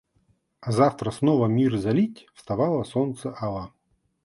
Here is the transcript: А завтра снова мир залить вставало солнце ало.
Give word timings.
А 0.61 0.71
завтра 0.71 1.11
снова 1.11 1.45
мир 1.45 1.77
залить 1.77 2.27
вставало 2.33 2.83
солнце 2.85 3.35
ало. 3.39 3.71